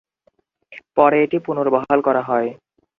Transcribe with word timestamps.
পরে 0.97 1.17
এটি 1.25 1.37
পুনর্বহাল 1.45 1.99
করা 2.07 2.21
হয়। 2.29 2.49